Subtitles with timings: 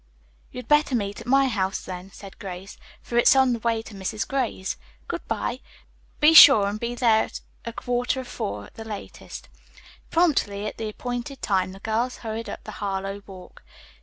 [0.51, 3.83] "You had better meet at my house, then," said Grace, "for it's on the way
[3.83, 4.27] to Mrs.
[4.27, 4.75] Gray's.
[5.07, 5.59] Good bye.
[6.19, 9.47] Be sure and be there at a quarter of four at the latest."
[10.09, 13.61] Promptly at the appointed time the girls hurried up the Harlowe walk.